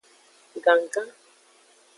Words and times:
Gangan. 0.65 1.07